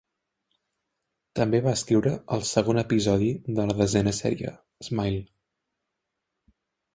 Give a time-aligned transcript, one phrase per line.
[1.39, 4.55] També va escriure el segon episodi de la desena sèrie,
[4.89, 5.21] "Smile".